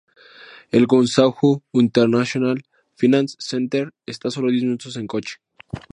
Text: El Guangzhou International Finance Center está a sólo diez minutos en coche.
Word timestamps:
El 0.79 0.87
Guangzhou 0.93 1.53
International 1.81 2.63
Finance 3.03 3.37
Center 3.51 3.93
está 4.13 4.25
a 4.29 4.33
sólo 4.35 4.49
diez 4.49 4.63
minutos 4.65 4.95
en 4.95 5.05
coche. 5.13 5.35